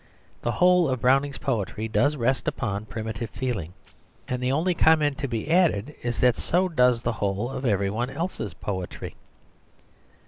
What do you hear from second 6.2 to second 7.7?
that so does the whole of